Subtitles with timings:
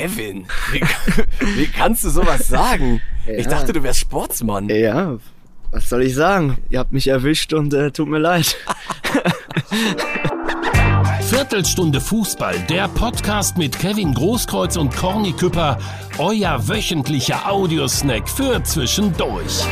[0.00, 0.80] Kevin, wie,
[1.56, 3.02] wie kannst du sowas sagen?
[3.26, 3.34] Ja.
[3.34, 4.70] Ich dachte, du wärst Sportsmann.
[4.70, 5.18] Ja,
[5.72, 6.56] was soll ich sagen?
[6.70, 8.56] Ihr habt mich erwischt und äh, tut mir leid.
[11.20, 15.78] Viertelstunde Fußball, der Podcast mit Kevin Großkreuz und Corny Küpper,
[16.16, 19.66] euer wöchentlicher Audiosnack für zwischendurch.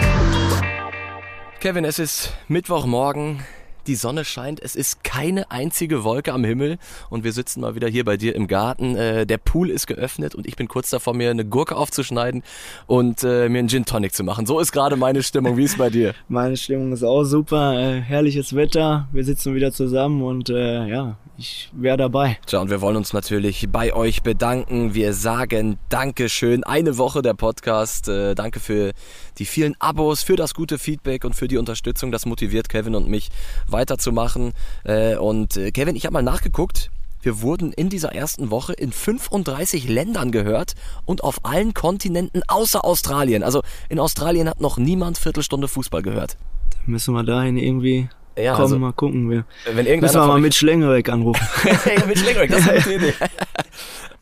[1.60, 3.42] Kevin, es ist Mittwochmorgen
[3.88, 6.78] die Sonne scheint, es ist keine einzige Wolke am Himmel
[7.10, 8.94] und wir sitzen mal wieder hier bei dir im Garten.
[8.96, 12.42] Äh, der Pool ist geöffnet und ich bin kurz davor, mir eine Gurke aufzuschneiden
[12.86, 14.46] und äh, mir einen Gin Tonic zu machen.
[14.46, 15.56] So ist gerade meine Stimmung.
[15.56, 16.14] Wie ist bei dir?
[16.28, 17.78] Meine Stimmung ist auch super.
[17.78, 19.08] Äh, herrliches Wetter.
[19.12, 22.36] Wir sitzen wieder zusammen und äh, ja, ich wäre dabei.
[22.46, 24.94] Tja, und wir wollen uns natürlich bei euch bedanken.
[24.94, 26.64] Wir sagen Dankeschön.
[26.64, 28.08] Eine Woche der Podcast.
[28.08, 28.92] Äh, danke für
[29.38, 32.12] die vielen Abos, für das gute Feedback und für die Unterstützung.
[32.12, 33.28] Das motiviert Kevin und mich
[33.66, 34.52] weiterzumachen.
[34.84, 36.90] Äh, und äh, Kevin, ich habe mal nachgeguckt.
[37.20, 42.84] Wir wurden in dieser ersten Woche in 35 Ländern gehört und auf allen Kontinenten außer
[42.84, 43.42] Australien.
[43.42, 46.36] Also in Australien hat noch niemand Viertelstunde Fußball gehört.
[46.70, 49.30] Da müssen wir dahin irgendwie ja, Komm, also, mal gucken.
[49.30, 51.44] Wir wenn müssen wir mal mit Schlengerek anrufen.
[52.06, 53.14] mit Schlengerek, das ist eine gute Idee.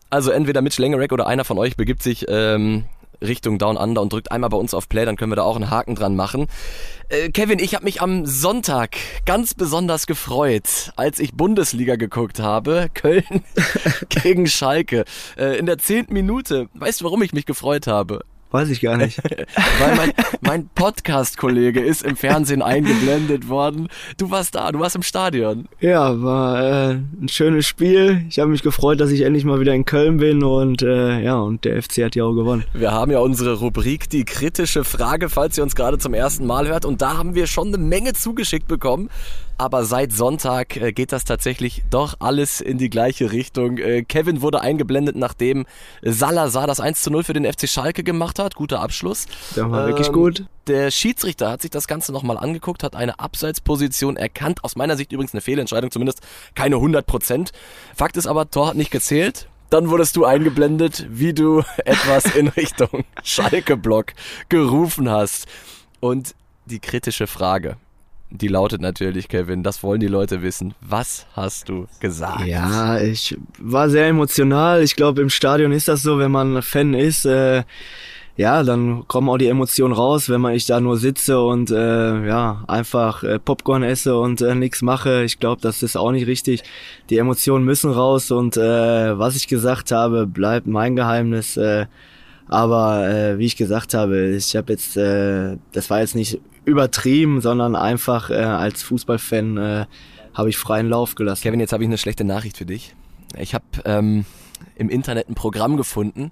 [0.09, 2.85] Also entweder mit Schlengerek oder einer von euch begibt sich ähm,
[3.21, 5.57] Richtung Down Under und drückt einmal bei uns auf Play, dann können wir da auch
[5.57, 6.47] einen Haken dran machen.
[7.09, 12.89] Äh, Kevin, ich habe mich am Sonntag ganz besonders gefreut, als ich Bundesliga geguckt habe.
[12.95, 13.45] Köln
[14.09, 15.05] gegen Schalke.
[15.37, 16.69] Äh, in der zehnten Minute.
[16.75, 18.21] Weißt du, warum ich mich gefreut habe?
[18.51, 19.21] Weiß ich gar nicht.
[19.81, 23.89] Weil mein, mein Podcast-Kollege ist im Fernsehen eingeblendet worden.
[24.19, 25.69] Du warst da, du warst im Stadion.
[25.81, 28.25] Ja, war äh, ein schönes Spiel.
[28.29, 31.37] Ich habe mich gefreut, dass ich endlich mal wieder in Köln bin und äh, ja,
[31.39, 32.65] und der FC hat ja auch gewonnen.
[32.73, 36.69] Wir haben ja unsere Rubrik die kritische Frage, falls ihr uns gerade zum ersten Mal
[36.69, 39.11] hört und da haben wir schon eine Menge zugeschickt bekommen.
[39.59, 43.79] Aber seit Sonntag äh, geht das tatsächlich doch alles in die gleiche Richtung.
[43.79, 45.65] Äh, Kevin wurde eingeblendet, nachdem
[46.03, 48.55] Salazar das 1 zu 0 für den FC Schalke gemacht hat.
[48.55, 49.27] Guter Abschluss.
[49.57, 50.45] Der war ähm, wirklich gut.
[50.67, 54.63] Der Schiedsrichter hat sich das Ganze nochmal angeguckt, hat eine Abseitsposition erkannt.
[54.63, 56.21] Aus meiner Sicht übrigens eine Fehlentscheidung, zumindest
[56.55, 57.53] keine 100 Prozent.
[57.95, 59.49] Fakt ist aber, Tor hat nicht gezählt.
[59.71, 64.13] Dann wurdest du eingeblendet, wie du etwas in Richtung Schalke-Block
[64.49, 65.47] gerufen hast.
[66.01, 66.35] Und
[66.67, 67.77] die kritische Frage.
[68.41, 70.75] Die lautet natürlich, Kevin, das wollen die Leute wissen.
[70.81, 72.47] Was hast du gesagt?
[72.47, 74.83] Ja, ich war sehr emotional.
[74.83, 77.25] Ich glaube, im Stadion ist das so, wenn man Fan ist.
[77.25, 77.65] Äh,
[78.37, 82.27] ja, dann kommen auch die Emotionen raus, wenn man ich da nur sitze und äh,
[82.27, 85.25] ja einfach äh, Popcorn esse und äh, nichts mache.
[85.25, 86.63] Ich glaube, das ist auch nicht richtig.
[87.09, 91.57] Die Emotionen müssen raus und äh, was ich gesagt habe, bleibt mein Geheimnis.
[91.57, 91.87] Äh,
[92.49, 97.41] aber äh, wie ich gesagt habe, ich habe jetzt, äh, das war jetzt nicht übertrieben,
[97.41, 99.87] sondern einfach äh, als Fußballfan äh,
[100.35, 101.43] habe ich freien Lauf gelassen.
[101.43, 102.95] Kevin, jetzt habe ich eine schlechte Nachricht für dich.
[103.39, 104.25] Ich habe ähm,
[104.77, 106.31] im Internet ein Programm gefunden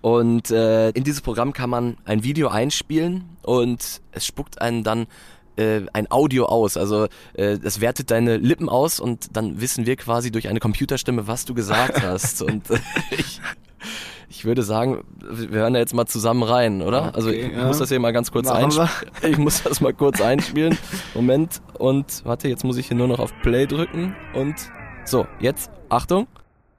[0.00, 5.06] und äh, in dieses Programm kann man ein Video einspielen und es spuckt einen dann
[5.56, 6.76] äh, ein Audio aus.
[6.76, 11.26] Also äh, es wertet deine Lippen aus und dann wissen wir quasi durch eine Computerstimme,
[11.26, 12.42] was du gesagt hast.
[12.42, 12.78] und äh,
[13.10, 13.40] ich,
[14.30, 17.08] ich würde sagen, wir hören da jetzt mal zusammen rein, oder?
[17.08, 17.66] Okay, also ich ja.
[17.66, 18.88] muss das hier mal ganz kurz einspielen.
[19.22, 20.78] Ich muss das mal kurz einspielen.
[21.14, 21.60] Moment.
[21.78, 24.14] Und warte, jetzt muss ich hier nur noch auf Play drücken.
[24.32, 24.54] Und
[25.04, 26.28] so, jetzt, Achtung.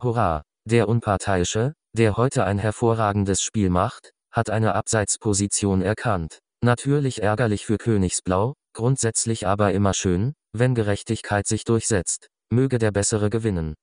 [0.02, 6.40] Hurra, der Unparteiische, der heute ein hervorragendes Spiel macht, hat eine Abseitsposition erkannt.
[6.64, 12.30] Natürlich ärgerlich für Königsblau, grundsätzlich aber immer schön, wenn Gerechtigkeit sich durchsetzt.
[12.50, 13.74] Möge der Bessere gewinnen.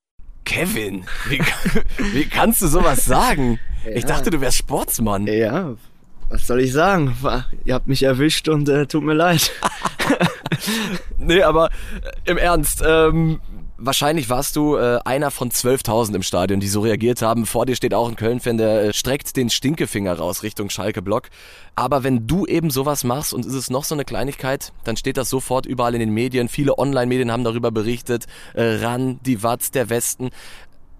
[0.48, 1.40] Kevin, wie,
[2.14, 3.60] wie kannst du sowas sagen?
[3.84, 3.92] Ja.
[3.92, 5.26] Ich dachte, du wärst Sportsmann.
[5.26, 5.74] Ja,
[6.30, 7.14] was soll ich sagen?
[7.66, 9.52] Ihr habt mich erwischt und äh, tut mir leid.
[11.18, 13.40] nee, aber äh, im Ernst, ähm,
[13.80, 17.46] Wahrscheinlich warst du äh, einer von 12.000 im Stadion, die so reagiert haben.
[17.46, 21.28] Vor dir steht auch ein Köln-Fan, der äh, streckt den Stinkefinger raus Richtung Schalke-Block.
[21.76, 25.16] Aber wenn du eben sowas machst und ist es noch so eine Kleinigkeit, dann steht
[25.16, 26.48] das sofort überall in den Medien.
[26.48, 28.26] Viele Online-Medien haben darüber berichtet.
[28.54, 30.30] Äh, RAN, die Watz, der Westen.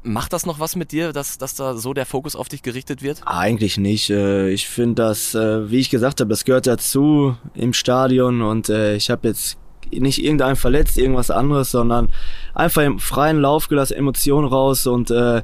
[0.05, 3.03] Macht das noch was mit dir, dass, dass da so der Fokus auf dich gerichtet
[3.03, 3.23] wird?
[3.27, 4.09] Eigentlich nicht.
[4.11, 8.69] Äh, ich finde das, äh, wie ich gesagt habe, das gehört dazu im Stadion und
[8.69, 9.59] äh, ich habe jetzt
[9.93, 12.09] nicht irgendein verletzt, irgendwas anderes, sondern
[12.55, 15.43] einfach im freien Lauf gelassen, Emotionen raus und äh,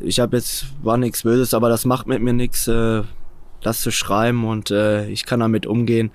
[0.00, 3.02] ich habe jetzt, war nichts Böses, aber das macht mit mir nichts, äh,
[3.62, 6.10] das zu schreiben und äh, ich kann damit umgehen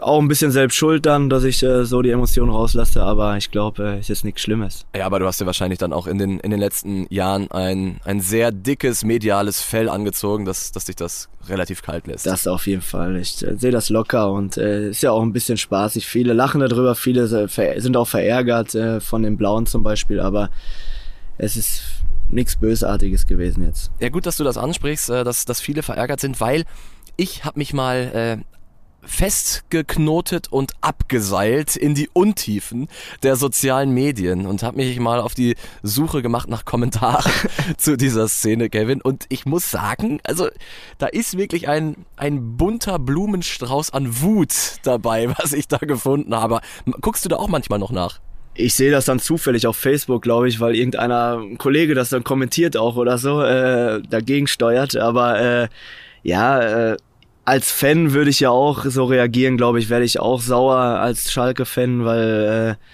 [0.00, 3.50] auch ein bisschen selbst schuld dann, dass ich äh, so die Emotionen rauslasse, aber ich
[3.50, 4.86] glaube, äh, es ist nichts Schlimmes.
[4.96, 8.00] Ja, aber du hast ja wahrscheinlich dann auch in den, in den letzten Jahren ein,
[8.04, 12.26] ein sehr dickes mediales Fell angezogen, dass, dass dich das relativ kalt lässt.
[12.26, 13.16] Das auf jeden Fall.
[13.16, 16.06] Ich äh, sehe das locker und äh, ist ja auch ein bisschen spaßig.
[16.06, 20.50] Viele lachen darüber, viele sind auch verärgert äh, von den Blauen zum Beispiel, aber
[21.38, 21.82] es ist
[22.30, 23.90] nichts Bösartiges gewesen jetzt.
[24.00, 26.64] Ja, gut, dass du das ansprichst, äh, dass, dass viele verärgert sind, weil
[27.16, 28.44] ich habe mich mal äh,
[29.04, 32.88] festgeknotet und abgeseilt in die Untiefen
[33.22, 37.32] der sozialen Medien und habe mich mal auf die Suche gemacht nach Kommentaren
[37.76, 39.00] zu dieser Szene, Kevin.
[39.00, 40.48] Und ich muss sagen, also
[40.98, 44.54] da ist wirklich ein, ein bunter Blumenstrauß an Wut
[44.84, 46.60] dabei, was ich da gefunden habe.
[47.00, 48.20] Guckst du da auch manchmal noch nach?
[48.54, 52.22] ich sehe das dann zufällig auf Facebook, glaube ich, weil irgendeiner ein Kollege das dann
[52.22, 54.94] kommentiert auch oder so, äh, dagegen steuert.
[54.96, 55.68] Aber äh,
[56.22, 56.96] ja, äh,
[57.44, 61.32] als Fan würde ich ja auch so reagieren, glaube ich, werde ich auch sauer als
[61.32, 62.84] Schalke-Fan, weil äh,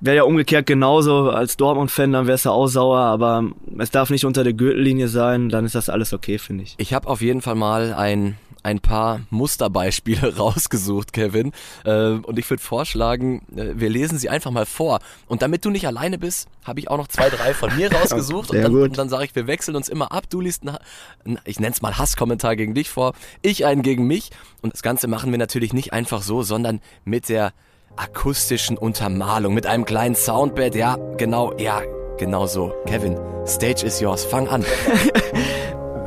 [0.00, 3.44] wäre ja umgekehrt genauso als Dortmund-Fan, dann wär's ja auch sauer, aber
[3.78, 6.74] es darf nicht unter der Gürtellinie sein, dann ist das alles okay, finde ich.
[6.78, 8.36] Ich habe auf jeden Fall mal ein
[8.66, 11.52] ein paar Musterbeispiele rausgesucht, Kevin.
[11.84, 14.98] Äh, und ich würde vorschlagen, äh, wir lesen sie einfach mal vor.
[15.28, 18.50] Und damit du nicht alleine bist, habe ich auch noch zwei, drei von mir rausgesucht.
[18.50, 20.24] und dann, dann sage ich, wir wechseln uns immer ab.
[20.28, 24.30] Du liest einen, ich nenne es mal Hasskommentar gegen dich vor, ich einen gegen mich.
[24.62, 27.52] Und das Ganze machen wir natürlich nicht einfach so, sondern mit der
[27.94, 30.74] akustischen Untermalung, mit einem kleinen Soundbed.
[30.74, 31.82] Ja, genau, ja,
[32.18, 32.74] genau so.
[32.86, 33.16] Kevin,
[33.46, 34.24] Stage is yours.
[34.24, 34.64] Fang an.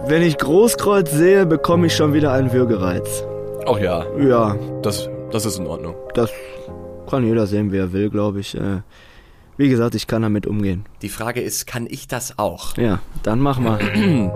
[0.10, 3.24] Wenn ich Großkreuz sehe, bekomme ich schon wieder einen Würgereiz.
[3.68, 4.08] Ach ja.
[4.18, 4.58] Ja.
[4.82, 5.94] Das, das ist in Ordnung.
[6.16, 6.32] Das
[7.08, 8.56] kann jeder sehen, wie er will, glaube ich.
[8.56, 8.82] Äh,
[9.58, 10.88] wie gesagt, ich kann damit umgehen.
[11.04, 12.76] Die Frage ist, kann ich das auch?
[12.76, 13.78] Ja, dann mach mal.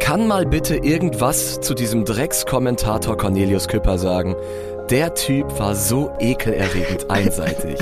[0.00, 4.34] kann mal bitte irgendwas zu diesem Dreckskommentator Cornelius Küpper sagen?
[4.90, 7.78] Der Typ war so ekelerregend einseitig.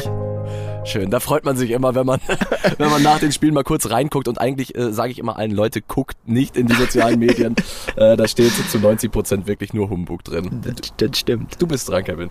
[0.89, 2.19] Schön, da freut man sich immer, wenn man,
[2.79, 5.51] wenn man nach den Spielen mal kurz reinguckt und eigentlich äh, sage ich immer allen
[5.51, 7.57] Leute, guckt nicht in die sozialen Medien.
[7.97, 10.63] äh, da steht zu 90 Prozent wirklich nur Humbug drin.
[10.65, 11.61] Das, das stimmt.
[11.61, 12.31] Du bist dran, Kevin.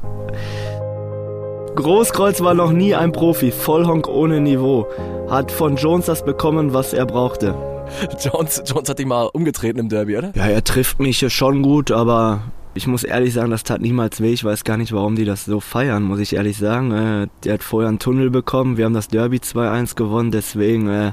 [1.76, 4.88] Großkreuz war noch nie ein Profi, Vollhonk ohne Niveau.
[5.30, 7.54] Hat von Jones das bekommen, was er brauchte.
[8.20, 10.32] Jones, Jones hat dich mal umgetreten im Derby, oder?
[10.36, 12.42] Ja, er trifft mich schon gut, aber
[12.78, 14.32] ich muss ehrlich sagen, das tat niemals weh.
[14.32, 16.92] Ich weiß gar nicht, warum die das so feiern, muss ich ehrlich sagen.
[16.92, 18.78] Äh, der hat vorher einen Tunnel bekommen.
[18.78, 20.32] Wir haben das Derby 2-1 gewonnen.
[20.32, 21.12] Deswegen äh,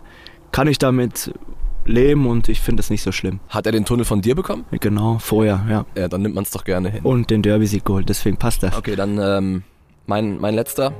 [0.52, 1.32] kann ich damit
[1.86, 3.40] leben und ich finde es nicht so schlimm.
[3.48, 4.64] Hat er den Tunnel von dir bekommen?
[4.78, 5.86] Genau, vorher, ja.
[5.96, 7.02] Ja, dann nimmt man es doch gerne hin.
[7.02, 8.76] Und den Derby-Sieg geholt, deswegen passt das.
[8.76, 9.62] Okay, dann ähm,
[10.06, 10.92] mein, mein letzter.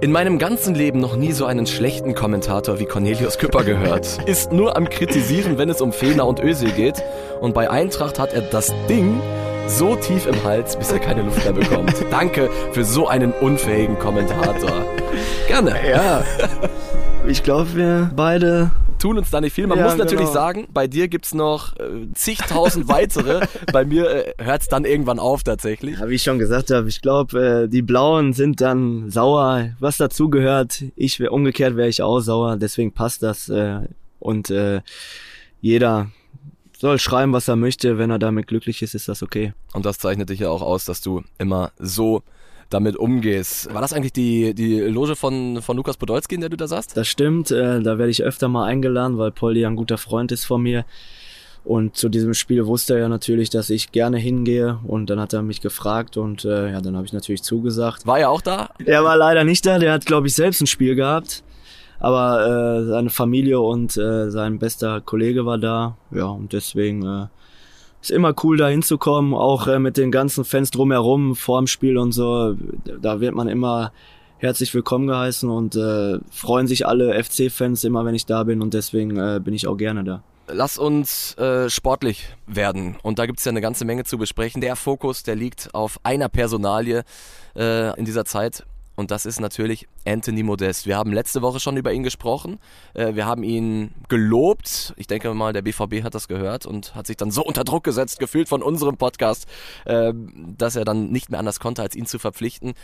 [0.00, 4.18] In meinem ganzen Leben noch nie so einen schlechten Kommentator wie Cornelius Küpper gehört.
[4.26, 7.02] Ist nur am Kritisieren, wenn es um Fehler und Özil geht.
[7.40, 9.20] Und bei Eintracht hat er das Ding
[9.66, 11.94] so tief im Hals, bis er keine Luft mehr bekommt.
[12.10, 14.84] Danke für so einen unfähigen Kommentator.
[15.46, 15.74] Gerne.
[15.88, 16.24] Ja.
[17.26, 19.66] Ich glaube, wir beide tun uns da nicht viel.
[19.66, 20.32] Man ja, muss natürlich genau.
[20.32, 23.46] sagen, bei dir gibt's noch äh, zigtausend weitere.
[23.72, 25.98] bei mir äh, hört's dann irgendwann auf tatsächlich.
[25.98, 29.96] Ja, wie ich schon gesagt habe, ich glaube, äh, die Blauen sind dann sauer, was
[29.96, 30.84] dazu gehört.
[30.94, 33.48] Ich wäre umgekehrt wäre ich auch sauer, deswegen passt das.
[33.48, 33.88] Äh,
[34.20, 34.82] und äh,
[35.60, 36.10] jeder
[36.82, 37.96] soll schreiben, was er möchte.
[37.96, 39.54] Wenn er damit glücklich ist, ist das okay.
[39.72, 42.24] Und das zeichnet dich ja auch aus, dass du immer so
[42.70, 43.72] damit umgehst.
[43.72, 46.96] War das eigentlich die, die Loge von, von Lukas Podolski, in der du da saßt?
[46.96, 50.44] Das stimmt, äh, da werde ich öfter mal eingeladen, weil Polly ein guter Freund ist
[50.44, 50.84] von mir.
[51.64, 55.32] Und zu diesem Spiel wusste er ja natürlich, dass ich gerne hingehe und dann hat
[55.32, 58.08] er mich gefragt und äh, ja, dann habe ich natürlich zugesagt.
[58.08, 58.70] War er auch da?
[58.84, 61.44] Er war leider nicht da, der hat glaube ich selbst ein Spiel gehabt
[62.02, 65.96] aber äh, seine Familie und äh, sein bester Kollege war da.
[66.10, 67.26] Ja, und deswegen äh,
[68.00, 72.10] ist immer cool da hinzukommen, auch äh, mit den ganzen Fans drumherum, vorm Spiel und
[72.10, 72.56] so.
[73.00, 73.92] Da wird man immer
[74.38, 78.74] herzlich willkommen geheißen und äh, freuen sich alle FC-Fans immer, wenn ich da bin und
[78.74, 80.24] deswegen äh, bin ich auch gerne da.
[80.48, 84.60] Lass uns äh, sportlich werden und da gibt es ja eine ganze Menge zu besprechen.
[84.60, 87.04] Der Fokus, der liegt auf einer Personalie
[87.54, 90.86] äh, in dieser Zeit und das ist natürlich Anthony Modest.
[90.86, 92.58] Wir haben letzte Woche schon über ihn gesprochen.
[92.94, 94.92] Äh, wir haben ihn gelobt.
[94.96, 97.84] Ich denke mal, der BVB hat das gehört und hat sich dann so unter Druck
[97.84, 99.46] gesetzt, gefühlt von unserem Podcast,
[99.86, 100.12] äh,
[100.56, 102.74] dass er dann nicht mehr anders konnte, als ihn zu verpflichten.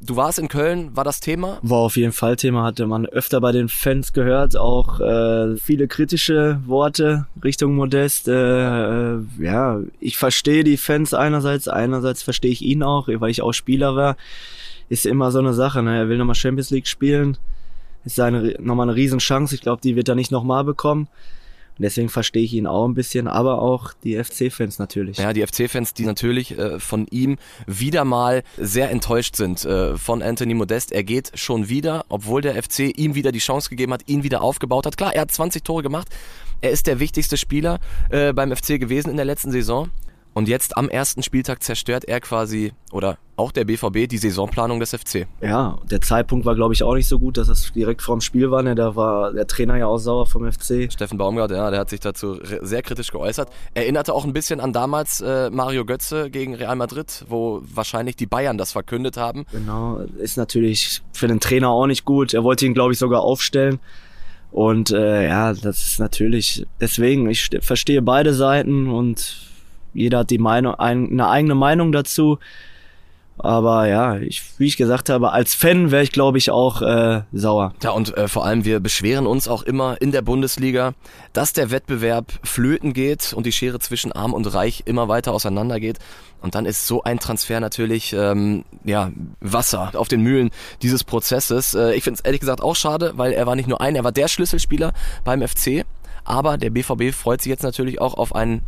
[0.00, 1.58] Du warst in Köln, war das Thema?
[1.62, 5.88] War auf jeden Fall Thema, hatte man öfter bei den Fans gehört, auch äh, viele
[5.88, 8.28] kritische Worte Richtung Modest.
[8.28, 8.32] Äh,
[9.14, 13.52] äh, ja, ich verstehe die Fans einerseits, einerseits verstehe ich ihn auch, weil ich auch
[13.52, 14.16] Spieler war
[14.88, 15.82] ist immer so eine Sache.
[15.82, 15.96] Ne?
[15.96, 17.36] Er will nochmal Champions League spielen.
[18.04, 19.54] Ist seine, nochmal eine Riesenchance.
[19.54, 21.08] Ich glaube, die wird er nicht nochmal bekommen.
[21.76, 25.18] Und deswegen verstehe ich ihn auch ein bisschen, aber auch die FC-Fans natürlich.
[25.18, 27.36] Ja, die FC-Fans, die natürlich äh, von ihm
[27.66, 30.92] wieder mal sehr enttäuscht sind äh, von Anthony Modest.
[30.92, 34.40] Er geht schon wieder, obwohl der FC ihm wieder die Chance gegeben hat, ihn wieder
[34.42, 34.96] aufgebaut hat.
[34.96, 36.06] Klar, er hat 20 Tore gemacht.
[36.60, 39.90] Er ist der wichtigste Spieler äh, beim FC gewesen in der letzten Saison.
[40.34, 44.90] Und jetzt am ersten Spieltag zerstört er quasi, oder auch der BVB, die Saisonplanung des
[44.90, 45.26] FC.
[45.40, 48.50] Ja, der Zeitpunkt war, glaube ich, auch nicht so gut, dass das direkt vorm Spiel
[48.50, 48.62] war.
[48.62, 48.74] Ne?
[48.74, 50.92] Da war der Trainer ja auch sauer vom FC.
[50.92, 53.48] Steffen Baumgart, ja, der hat sich dazu sehr kritisch geäußert.
[53.74, 58.26] Erinnerte auch ein bisschen an damals äh, Mario Götze gegen Real Madrid, wo wahrscheinlich die
[58.26, 59.46] Bayern das verkündet haben.
[59.52, 62.34] Genau, ist natürlich für den Trainer auch nicht gut.
[62.34, 63.78] Er wollte ihn, glaube ich, sogar aufstellen.
[64.50, 69.53] Und äh, ja, das ist natürlich, deswegen, ich verstehe beide Seiten und
[69.94, 72.38] jeder hat die Meinung, ein, eine eigene Meinung dazu.
[73.36, 77.22] Aber ja, ich, wie ich gesagt habe, als Fan wäre ich, glaube ich, auch äh,
[77.32, 77.74] sauer.
[77.82, 80.94] Ja, und äh, vor allem, wir beschweren uns auch immer in der Bundesliga,
[81.32, 85.80] dass der Wettbewerb flöten geht und die Schere zwischen Arm und Reich immer weiter auseinander
[85.80, 85.98] geht.
[86.42, 89.10] Und dann ist so ein Transfer natürlich ähm, ja
[89.40, 90.50] Wasser auf den Mühlen
[90.82, 91.74] dieses Prozesses.
[91.74, 94.04] Äh, ich finde es ehrlich gesagt auch schade, weil er war nicht nur ein, er
[94.04, 94.92] war der Schlüsselspieler
[95.24, 95.84] beim FC.
[96.24, 98.62] Aber der BVB freut sich jetzt natürlich auch auf einen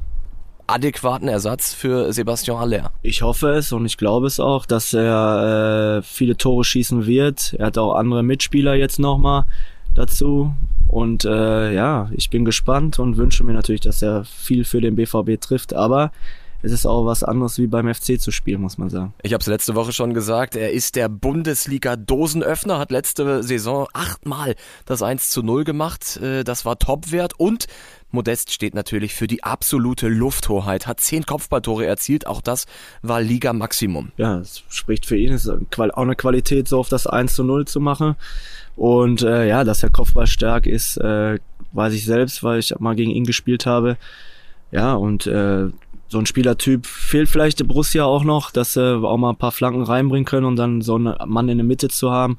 [0.67, 2.91] adäquaten Ersatz für Sebastian Aller.
[3.03, 7.55] Ich hoffe es und ich glaube es auch, dass er äh, viele Tore schießen wird.
[7.59, 9.45] Er hat auch andere Mitspieler jetzt nochmal
[9.95, 10.55] dazu.
[10.89, 14.97] Und äh, ja, ich bin gespannt und wünsche mir natürlich, dass er viel für den
[14.97, 15.75] BVB trifft.
[15.75, 16.13] Aber
[16.63, 19.15] es ist auch was anderes wie beim FC zu spielen, muss man sagen.
[19.23, 24.55] Ich habe es letzte Woche schon gesagt, er ist der Bundesliga-Dosenöffner, hat letzte Saison achtmal
[24.85, 26.17] das 1 zu 0 gemacht.
[26.19, 27.67] Äh, das war Topwert und
[28.17, 32.67] Modest steht natürlich für die absolute Lufthoheit, hat zehn Kopfballtore erzielt, auch das
[33.03, 34.11] war Liga Maximum.
[34.17, 37.45] Ja, es spricht für ihn, es ist auch eine Qualität, so auf das 1 zu
[37.45, 38.17] 0 zu machen.
[38.75, 41.39] Und äh, ja, dass er Kopfball stark ist, äh,
[41.73, 43.97] weiß ich selbst, weil ich mal gegen ihn gespielt habe.
[44.73, 45.69] Ja, und äh,
[46.09, 49.53] so ein Spielertyp fehlt vielleicht der Borussia auch noch, dass sie auch mal ein paar
[49.53, 52.39] Flanken reinbringen können und dann so einen Mann in der Mitte zu haben.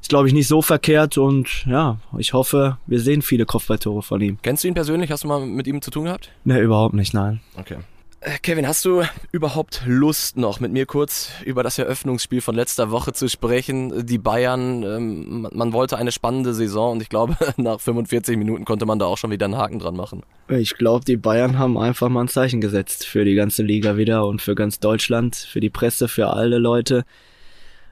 [0.00, 4.20] Ist, glaube ich, nicht so verkehrt und ja, ich hoffe, wir sehen viele Kopfballtore von
[4.20, 4.38] ihm.
[4.42, 5.10] Kennst du ihn persönlich?
[5.10, 6.30] Hast du mal mit ihm zu tun gehabt?
[6.44, 7.40] Ne, überhaupt nicht, nein.
[7.56, 7.76] Okay.
[8.22, 9.02] Äh, Kevin, hast du
[9.32, 14.06] überhaupt Lust noch mit mir kurz über das Eröffnungsspiel von letzter Woche zu sprechen?
[14.06, 18.84] Die Bayern, ähm, man wollte eine spannende Saison und ich glaube, nach 45 Minuten konnte
[18.84, 20.22] man da auch schon wieder einen Haken dran machen.
[20.48, 24.26] Ich glaube, die Bayern haben einfach mal ein Zeichen gesetzt für die ganze Liga wieder
[24.26, 27.04] und für ganz Deutschland, für die Presse, für alle Leute.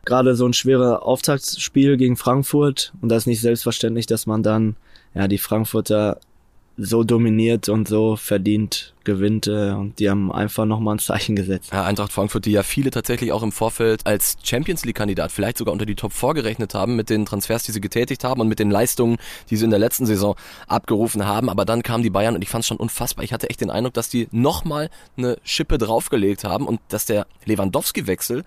[0.05, 4.76] Gerade so ein schweres Auftaktspiel gegen Frankfurt und das ist nicht selbstverständlich, dass man dann
[5.14, 6.19] ja die Frankfurter
[6.78, 11.71] so dominiert und so verdient gewinnt äh, und die haben einfach nochmal ein Zeichen gesetzt.
[11.73, 15.59] Ja, Eintracht Frankfurt, die ja viele tatsächlich auch im Vorfeld als Champions League Kandidat vielleicht
[15.59, 18.49] sogar unter die Top 4 gerechnet haben mit den Transfers, die sie getätigt haben und
[18.49, 19.17] mit den Leistungen,
[19.50, 20.37] die sie in der letzten Saison
[20.69, 21.50] abgerufen haben.
[21.50, 23.25] Aber dann kamen die Bayern und ich fand es schon unfassbar.
[23.25, 27.26] Ich hatte echt den Eindruck, dass die nochmal eine Schippe draufgelegt haben und dass der
[27.45, 28.45] Lewandowski-Wechsel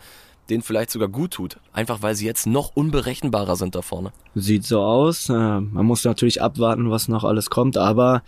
[0.50, 1.58] denen vielleicht sogar gut tut.
[1.74, 4.12] Einfach weil sie jetzt noch unberechenbarer sind da vorne.
[4.36, 5.30] Sieht so aus.
[5.30, 8.24] Äh, man muss natürlich abwarten, was noch alles kommt, aber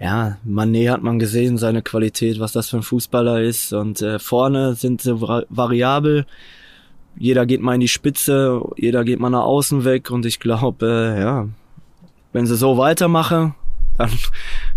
[0.00, 3.72] ja, Mané hat man gesehen, seine Qualität, was das für ein Fußballer ist.
[3.72, 6.24] Und äh, vorne sind sie variabel.
[7.16, 10.10] Jeder geht mal in die Spitze, jeder geht mal nach außen weg.
[10.10, 11.48] Und ich glaube, äh, ja,
[12.32, 13.54] wenn sie so weitermachen,
[13.96, 14.10] dann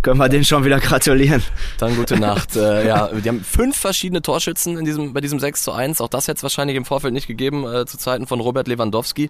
[0.01, 1.43] können wir denen schon wieder gratulieren.
[1.77, 2.55] Dann gute Nacht.
[2.55, 6.01] äh, ja, die haben fünf verschiedene Torschützen in diesem, bei diesem 6 zu 1.
[6.01, 9.29] Auch das hätte es wahrscheinlich im Vorfeld nicht gegeben, äh, zu Zeiten von Robert Lewandowski.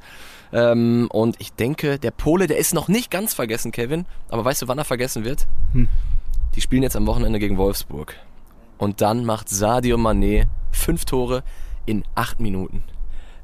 [0.54, 4.06] Ähm, und ich denke, der Pole, der ist noch nicht ganz vergessen, Kevin.
[4.30, 5.48] Aber weißt du, wann er vergessen wird?
[5.74, 5.88] Hm.
[6.56, 8.16] Die spielen jetzt am Wochenende gegen Wolfsburg.
[8.78, 11.44] Und dann macht Sadio Mané fünf Tore
[11.86, 12.84] in acht Minuten.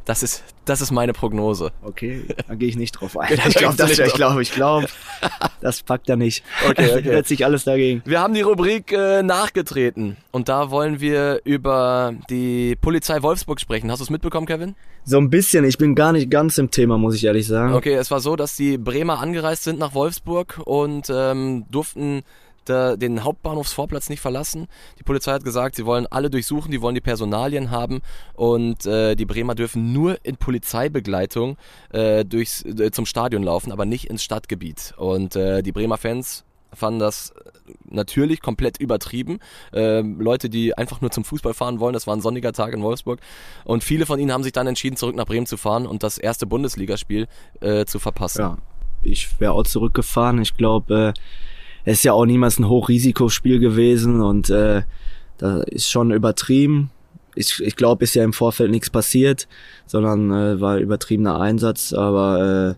[0.07, 1.73] Das ist, das ist meine Prognose.
[1.81, 3.33] Okay, da gehe ich nicht drauf ein.
[3.49, 4.87] ich glaube, das, ich glaube, ich glaube,
[5.59, 6.45] das packt er nicht.
[6.65, 7.03] Okay, okay.
[7.03, 8.01] Setzt sich alles dagegen.
[8.05, 13.91] Wir haben die Rubrik äh, nachgetreten und da wollen wir über die Polizei Wolfsburg sprechen.
[13.91, 14.75] Hast du es mitbekommen, Kevin?
[15.03, 15.65] So ein bisschen.
[15.65, 17.73] Ich bin gar nicht ganz im Thema, muss ich ehrlich sagen.
[17.73, 22.23] Okay, es war so, dass die Bremer angereist sind nach Wolfsburg und ähm, durften
[22.69, 24.67] da den Hauptbahnhofsvorplatz nicht verlassen.
[24.99, 28.01] Die Polizei hat gesagt, sie wollen alle durchsuchen, die wollen die Personalien haben
[28.33, 31.57] und äh, die Bremer dürfen nur in Polizeibegleitung
[31.91, 34.93] äh, durchs, äh, zum Stadion laufen, aber nicht ins Stadtgebiet.
[34.97, 36.43] Und äh, die Bremer Fans
[36.73, 37.33] fanden das
[37.89, 39.39] natürlich komplett übertrieben.
[39.73, 42.81] Ähm, Leute, die einfach nur zum Fußball fahren wollen, das war ein sonniger Tag in
[42.81, 43.19] Wolfsburg.
[43.65, 46.17] Und viele von ihnen haben sich dann entschieden, zurück nach Bremen zu fahren und das
[46.17, 47.27] erste Bundesligaspiel
[47.61, 48.41] äh, zu verpassen.
[48.41, 48.57] Ja,
[49.01, 50.41] ich wäre auch zurückgefahren.
[50.41, 51.19] Ich glaube, äh,
[51.93, 54.81] ist ja auch niemals ein Hochrisikospiel gewesen und äh,
[55.37, 56.91] da ist schon übertrieben.
[57.35, 59.47] Ich, ich glaube, ist ja im Vorfeld nichts passiert,
[59.85, 62.75] sondern äh, war übertriebener Einsatz, aber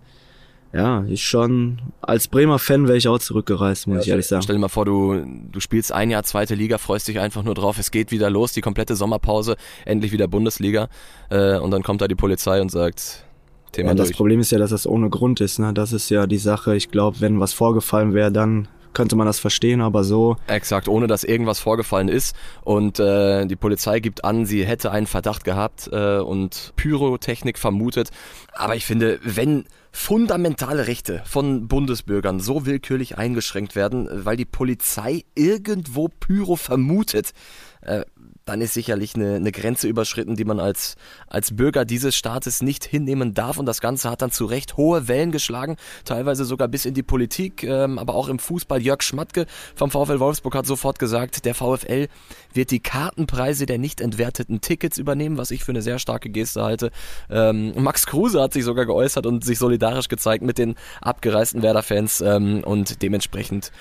[0.74, 4.28] äh, ja, ist schon, als Bremer Fan wäre ich auch zurückgereist, muss ja, ich ehrlich
[4.28, 4.44] sagen.
[4.44, 7.56] Stell dir mal vor, du, du spielst ein Jahr zweite Liga, freust dich einfach nur
[7.56, 10.90] drauf, es geht wieder los, die komplette Sommerpause, endlich wieder Bundesliga
[11.30, 13.26] äh, und dann kommt da die Polizei und sagt,
[13.72, 14.18] Thema ja, das durch.
[14.18, 15.58] Problem ist ja, dass das ohne Grund ist.
[15.58, 15.74] Ne?
[15.74, 16.76] Das ist ja die Sache.
[16.76, 18.68] Ich glaube, wenn was vorgefallen wäre, dann
[19.00, 20.36] könnte man das verstehen, aber so.
[20.48, 22.36] Exakt, ohne dass irgendwas vorgefallen ist.
[22.66, 28.10] Und äh, die Polizei gibt an, sie hätte einen Verdacht gehabt äh, und Pyrotechnik vermutet.
[28.52, 29.64] Aber ich finde, wenn
[29.94, 37.32] fundamentale Rechte von Bundesbürgern so willkürlich eingeschränkt werden, weil die Polizei irgendwo Pyro vermutet,
[37.80, 38.04] äh,
[38.50, 40.96] dann ist sicherlich eine, eine Grenze überschritten, die man als,
[41.28, 43.60] als Bürger dieses Staates nicht hinnehmen darf.
[43.60, 47.04] Und das Ganze hat dann zu Recht hohe Wellen geschlagen, teilweise sogar bis in die
[47.04, 48.82] Politik, ähm, aber auch im Fußball.
[48.82, 52.08] Jörg Schmatke vom VfL Wolfsburg hat sofort gesagt, der VfL
[52.52, 56.64] wird die Kartenpreise der nicht entwerteten Tickets übernehmen, was ich für eine sehr starke Geste
[56.64, 56.90] halte.
[57.30, 62.22] Ähm, Max Kruse hat sich sogar geäußert und sich solidarisch gezeigt mit den abgereisten Werder-Fans
[62.22, 63.72] ähm, und dementsprechend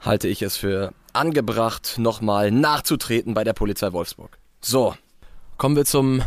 [0.00, 4.38] halte ich es für angebracht, nochmal nachzutreten bei der Polizei Wolfsburg.
[4.60, 4.94] So,
[5.58, 6.22] kommen wir zum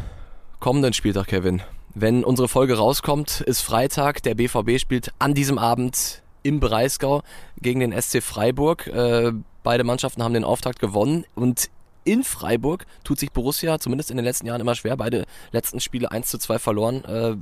[0.60, 1.62] kommenden Spieltag, Kevin.
[1.94, 4.24] Wenn unsere Folge rauskommt, ist Freitag.
[4.24, 7.24] Der BVB spielt an diesem Abend im Breisgau
[7.62, 8.88] gegen den SC Freiburg.
[8.88, 9.34] Äh,
[9.64, 11.70] beide Mannschaften haben den Auftakt gewonnen und
[12.06, 14.96] in Freiburg tut sich Borussia zumindest in den letzten Jahren immer schwer.
[14.98, 17.04] Beide letzten Spiele 1 zu 2 verloren.
[17.06, 17.36] Äh,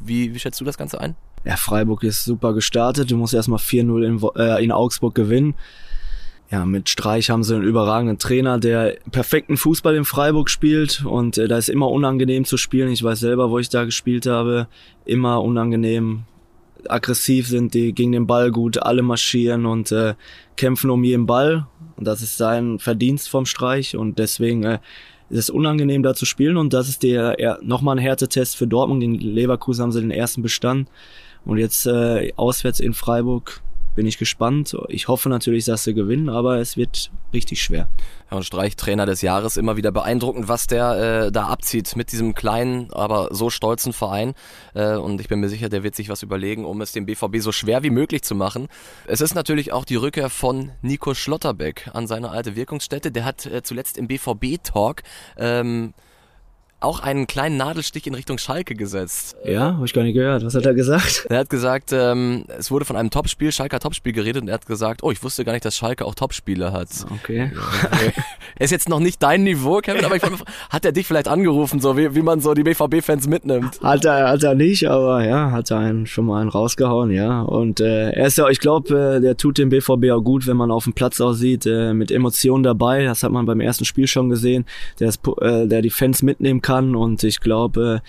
[0.00, 1.16] wie, wie schätzt du das Ganze ein?
[1.46, 3.12] Ja, Freiburg ist super gestartet.
[3.12, 5.54] Du musst erstmal 4-0 in, äh, in Augsburg gewinnen.
[6.50, 11.38] Ja, mit Streich haben sie einen überragenden Trainer, der perfekten Fußball in Freiburg spielt und
[11.38, 12.90] äh, da ist immer unangenehm zu spielen.
[12.90, 14.66] Ich weiß selber, wo ich da gespielt habe,
[15.04, 16.24] immer unangenehm.
[16.88, 20.14] Aggressiv sind die gegen den Ball gut, alle marschieren und äh,
[20.56, 21.66] kämpfen um jeden Ball.
[21.96, 24.78] Und das ist sein Verdienst vom Streich und deswegen äh,
[25.30, 29.00] ist es unangenehm da zu spielen und das ist der nochmal ein Härtetest für Dortmund.
[29.00, 30.88] Gegen Leverkusen haben sie den ersten Bestand
[31.46, 33.62] und jetzt äh, auswärts in Freiburg
[33.96, 34.76] bin ich gespannt.
[34.88, 37.88] Ich hoffe natürlich, dass sie gewinnen, aber es wird richtig schwer.
[38.30, 42.34] Und Streich Trainer des Jahres immer wieder beeindruckend, was der äh, da abzieht mit diesem
[42.34, 44.34] kleinen, aber so stolzen Verein.
[44.74, 47.38] Äh, und ich bin mir sicher, der wird sich was überlegen, um es dem BVB
[47.38, 48.68] so schwer wie möglich zu machen.
[49.06, 53.10] Es ist natürlich auch die Rückkehr von Nico Schlotterbeck an seine alte Wirkungsstätte.
[53.10, 55.02] Der hat äh, zuletzt im BVB-Talk
[55.38, 55.94] ähm,
[56.86, 59.36] auch einen kleinen Nadelstich in Richtung Schalke gesetzt.
[59.44, 60.44] Ja, habe ich gar nicht gehört.
[60.44, 61.26] Was hat er gesagt?
[61.36, 64.66] Er hat gesagt, ähm, es wurde von einem Topspiel, Schalker Topspiel geredet und er hat
[64.66, 66.88] gesagt, oh, ich wusste gar nicht, dass Schalke auch Topspiele hat.
[67.10, 67.50] Okay.
[68.58, 70.36] ist jetzt noch nicht dein Niveau, Kevin, aber ich frage,
[70.70, 73.80] hat er dich vielleicht angerufen, so wie, wie man so die BVB-Fans mitnimmt?
[73.82, 77.42] Hat er, hat er nicht, aber ja, hat er einen schon mal einen rausgehauen, ja.
[77.42, 80.56] Und äh, er ist ja, ich glaube, äh, der tut dem BVB auch gut, wenn
[80.56, 83.04] man auf dem Platz aussieht, äh, mit Emotionen dabei.
[83.04, 84.64] Das hat man beim ersten Spiel schon gesehen,
[85.00, 88.02] der, ist, äh, der die Fans mitnehmen kann und ich glaube,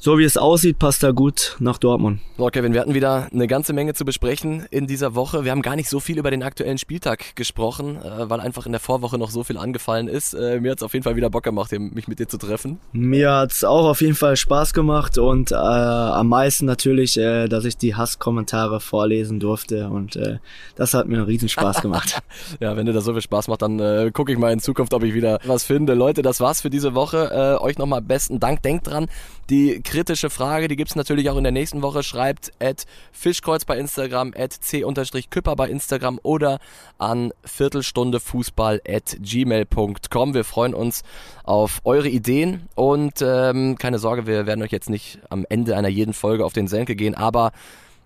[0.00, 2.20] so wie es aussieht, passt er gut nach Dortmund.
[2.36, 5.44] So, Kevin, wir hatten wieder eine ganze Menge zu besprechen in dieser Woche.
[5.44, 8.70] Wir haben gar nicht so viel über den aktuellen Spieltag gesprochen, äh, weil einfach in
[8.70, 10.34] der Vorwoche noch so viel angefallen ist.
[10.34, 12.78] Äh, mir hat es auf jeden Fall wieder Bock gemacht, mich mit dir zu treffen.
[12.92, 17.48] Mir hat es auch auf jeden Fall Spaß gemacht und äh, am meisten natürlich, äh,
[17.48, 20.38] dass ich die Hasskommentare vorlesen durfte und äh,
[20.76, 22.20] das hat mir einen riesen Spaß gemacht.
[22.60, 24.94] ja, wenn dir das so viel Spaß macht, dann äh, gucke ich mal in Zukunft,
[24.94, 25.94] ob ich wieder was finde.
[25.94, 27.58] Leute, das war's für diese Woche.
[27.60, 28.62] euch nochmal besten Dank.
[28.62, 29.08] Denkt dran,
[29.50, 32.02] die kritische Frage, die gibt's natürlich auch in der nächsten Woche.
[32.02, 36.58] Schreibt at Fischkreuz bei Instagram, at c-küpper bei Instagram oder
[36.98, 40.34] an viertelstundefußball at gmail.com.
[40.34, 41.02] Wir freuen uns
[41.44, 45.88] auf eure Ideen und ähm, keine Sorge, wir werden euch jetzt nicht am Ende einer
[45.88, 47.52] jeden Folge auf den Senke gehen, aber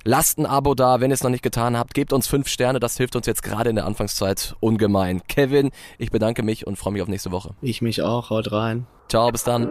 [0.04, 1.94] Lasst ein Abo da, wenn ihr es noch nicht getan habt.
[1.94, 5.22] Gebt uns fünf Sterne, das hilft uns jetzt gerade in der Anfangszeit ungemein.
[5.28, 7.54] Kevin, ich bedanke mich und freue mich auf nächste Woche.
[7.62, 8.86] Ich mich auch, haut rein.
[9.08, 9.70] Ciao, bis dann.